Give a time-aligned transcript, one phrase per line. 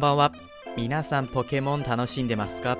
[0.00, 0.32] んばんは。
[0.78, 2.78] 皆さんポケモン楽しんでますか？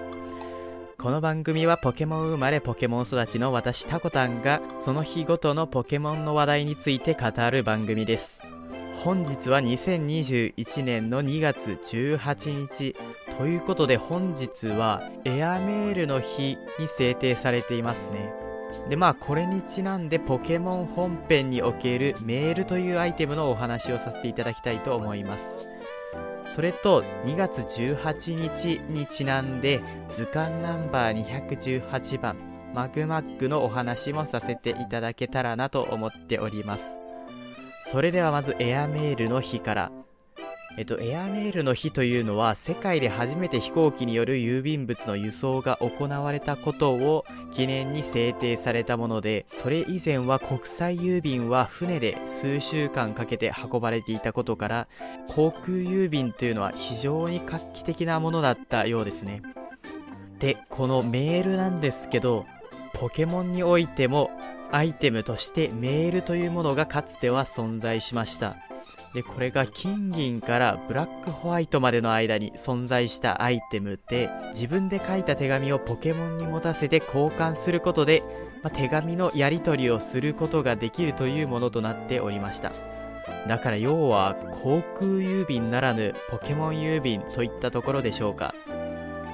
[0.96, 8.40] この番組はポケモン生まれポケモン育ちの私タコタンがその日ごとのポケモンの話題について語る番組です。
[9.04, 12.96] 本日は2021年の2月18日
[13.36, 18.32] ということで本日はエアメールの日に制定されていますね。
[18.88, 25.68] でまあこれにちなんでポケモン本編におけるメールというアイテムのお話をさせていただきたいと思います。
[26.54, 32.36] それと2月18日にちなんで図鑑ナンバー218番
[32.74, 36.98] マグマックのお話もさせていただけたらなと思っております。
[37.82, 39.92] それではまずエアメールの日から
[40.78, 54.88] えっと、エアメールの日というのは世界で初めて飛行機による郵便物の輸送が行われたことを記念に制定されたもので、それ以前は国際郵便は船で数週間かけて運ばれていたことから、
[55.28, 59.42] 航空郵便というのは非常に画期的なものだったようですね。
[60.38, 62.46] で、このメールなんですけど、
[62.94, 64.30] ポケモンにおいても
[64.72, 68.56] アイテムとしてメールというものがかつては存在しました。
[69.14, 78.22] で、これが金銀からブラックホワイトまでの間に存在したアイテムで、自分で書いた手紙をポケモンに持たせて交換することで、
[78.62, 82.72] まあ、手紙のやり取りをすることができるというものとなっておりました。
[83.48, 88.54] だから要は航空郵便ならぬポケモン郵便といったところでしょうか。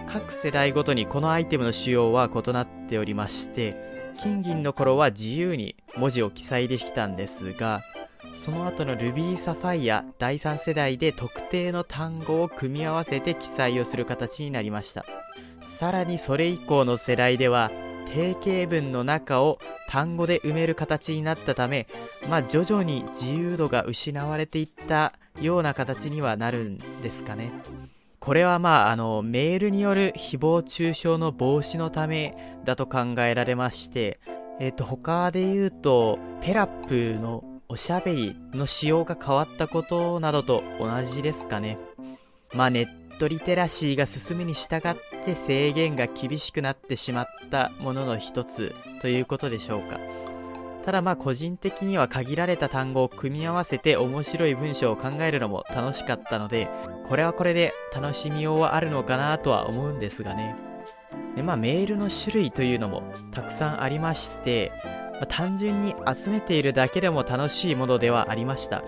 [0.06, 7.82] 各世代ごとにこのアイテムの仕様は異なっておりまして、金銀の頃は自由に文字を記載できたんですが、
[8.36, 15.04] その後のルビーサファイア第3世代で特定の単語を組み合わせて記載をする形になりました。
[15.60, 17.70] さらにそれ以降の世代では
[18.12, 21.88] 定型文の中を単語で埋める形になったため、
[22.28, 27.52] まあ徐々に自由度が失われていったような形にはなるんですかね。
[28.18, 34.18] これはまあ、あの、メールによる誹謗中傷の防止のためだと考えられまして、
[34.58, 41.78] えっ、と、他で言うと、ペラップのおしゃべりの仕様が変わったことなどと同じですかね。
[42.54, 44.94] まあネットリテラシーが進むに従っ
[45.24, 48.72] て制限が厳しくなってしまったものの一つ
[49.02, 49.98] ということでしょうか。
[50.84, 56.68] ただまあ個人的には限られた単語を組み合わせて面白い文章を考えるのも楽しかったので、
[57.08, 60.54] これはこれで楽しみようはあるのかなとは思うんですがね。
[61.34, 63.02] でまあメールの種類というのも
[63.32, 64.70] たくさんありまして、
[65.28, 68.82] 単純に集めているだけでも楽しいものではありました。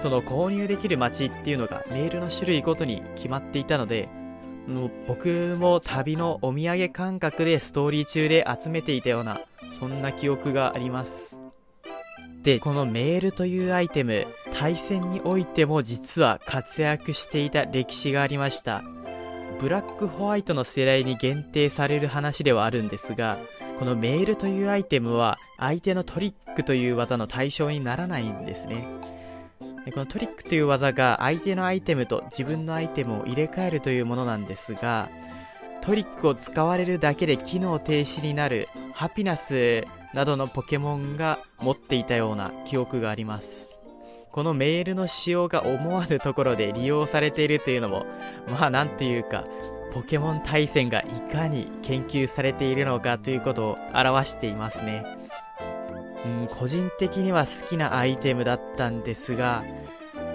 [0.00, 4.08] その購入できる街っていうのがメールの種類ごとに決まっていたので、
[5.06, 11.38] 僕も旅のお土産感覚でストーリー中で集めていたような、そんな記憶があります。
[12.42, 18.82] で、このメールというアイテム、対戦においても実は活躍していた歴史がありました。
[19.60, 23.38] ブラックホワイトの世代に限定される話ではあるんですが、
[23.84, 28.88] このメールというアイテムは相手のトリックという技の対象にならないんですね。
[29.60, 35.10] このトリックという技が相手のアイテムと自分のアイテムを入れ替えるというものなんですが、
[35.82, 39.84] トリックを使われるだけで機能停止になるハピナス
[40.14, 43.76] などのポケモンが持っていたような記憶があります。
[44.32, 48.06] このメールの使用が思わぬところで利用されているというのも、
[48.48, 49.44] まあなんていうか、
[49.94, 55.04] ポケモン対戦がいかに研究されているのかということを表していますね。
[56.24, 59.62] うん、個人的には好きなアイテムだったんですが、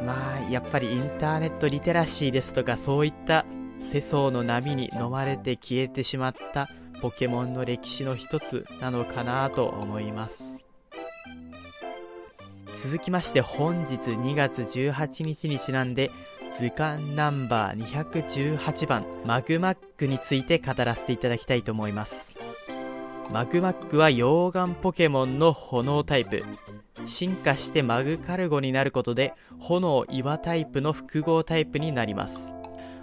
[0.05, 3.45] まあ、やっぱりインターネットリテラシーですとかそういった
[3.79, 6.69] 世相の波に飲まれて消えてしまった
[7.01, 10.63] ポケモンの歴史の一つなのかなと思います。
[12.73, 16.11] 続きまして本日2月18日にちなんで
[16.51, 22.35] 図鑑ナンバー218番マグマックについて語らせていただきたいと思います。
[23.31, 26.43] マグマックは溶岩ポケモンの炎タイプ。
[27.05, 32.51] 進化してマグカルゴになることで炎岩タイプの複合タイプになります。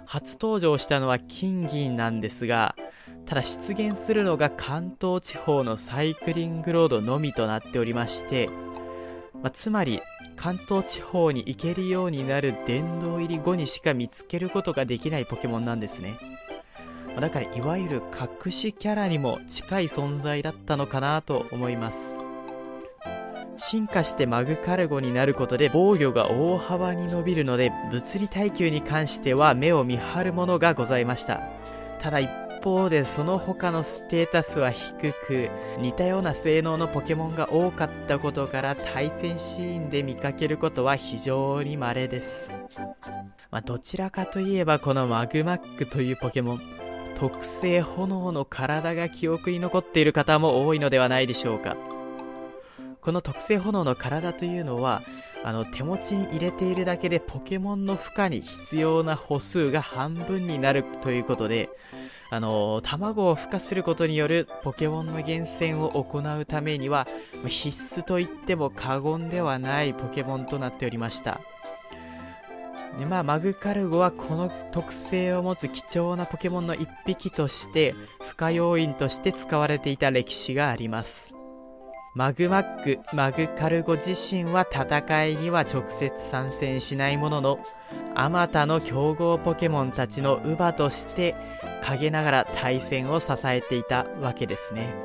[0.05, 2.75] 初登場したのは金銀なんですが、
[3.25, 8.49] ただ出現するのが関東地方のサイクリングロードのみとなっておりまして、
[9.33, 10.01] まあ、つまり
[10.37, 16.15] 関東地方に行けるようになる殿堂入り後にしか見つけることができないポケモンなんですね。
[17.19, 18.03] だからいわゆる
[18.45, 22.19] 隠しキャラにも近い存在だったのかなと思います。
[23.57, 31.41] 進化してマグカルゴになることで防御が大幅に伸びるので物理耐久に関しては目を見張るものがございました。
[31.99, 32.29] ただ一
[32.67, 35.49] 方でその他のステータスは低く、
[35.79, 42.51] 似たような性能のポケモンが多かったことから対戦シーンで見かけることは非常に稀です。
[43.51, 46.61] まあ、どちらかといえばこのマグマックというポケモン、
[47.15, 51.77] 特性炎の体が記憶に残っている方も多いのではないでしょうか。
[52.99, 55.01] この特性炎の体というのは、
[55.45, 61.69] あの手持ちに入れているだけでポケモンの負荷に必要な歩数が半分になるということで、
[62.29, 67.07] あの卵を孵化することによるポケモンの厳選を行うためには
[67.47, 71.39] 必須と言っても過言ではないポケモンとなっておりました。
[72.99, 81.36] でまあ、マグカルゴはこの特性を持つ貴重なポケモンの一匹として孵化要因として使われていた歴史があります。
[82.17, 87.59] マグマック、マグカルゴ自身は戦いには直接参戦しないものの、
[88.15, 91.35] あまたの強豪ポケモンたちの乳母として
[91.83, 94.95] 陰ながら対戦を支えていたわけですね。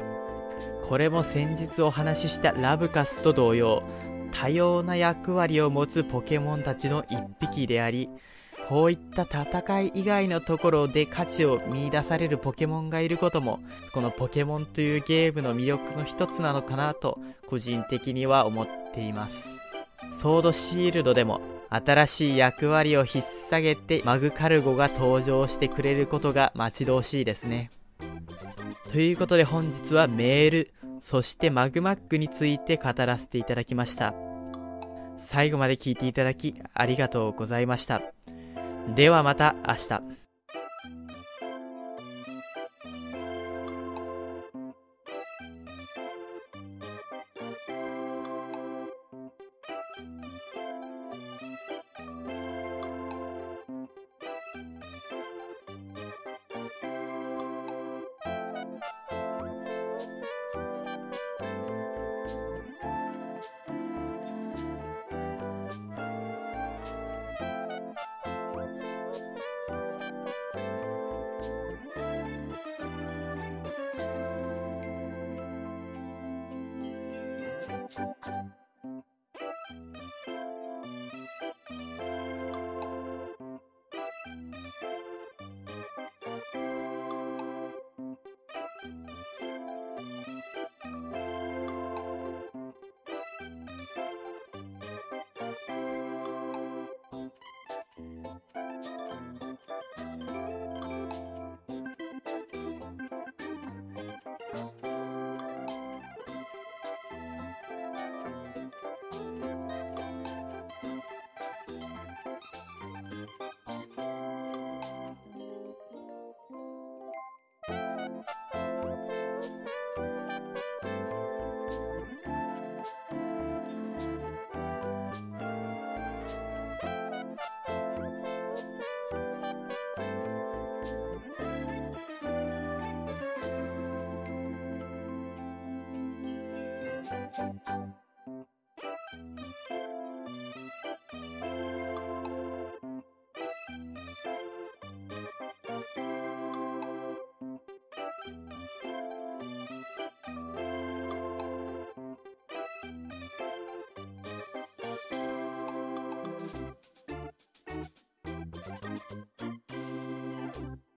[0.84, 3.82] これも先日お話ししたラブカスと同様、
[4.30, 8.08] 多様な役割を持つポケモンたちの一匹であり、
[8.72, 13.60] こういった戦い以外のところで価値を見出されるポケモンがいることも、
[13.92, 19.58] このポケモンというゲームの魅力の一つなのかなと、個人的には思っています。
[20.16, 27.70] ソードシールドでも、新しい役割を引っ提げてマグカルゴが登場してくれることが待ち遠しいですね。
[28.88, 30.70] ということで本日はメール、
[31.02, 34.14] そしてマグマックについて語らせていただきました。
[35.18, 38.00] 最後まで聞いていただきありがとうございました。
[38.88, 40.21] ではまた明日。